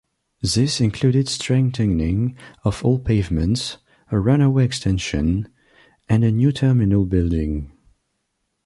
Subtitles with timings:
[0.41, 3.77] This included strengthening of all pavements,
[4.09, 5.47] a runway extension,
[6.09, 7.71] and a new terminal building.